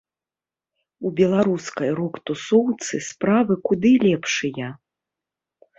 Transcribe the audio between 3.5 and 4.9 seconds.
куды лепшыя.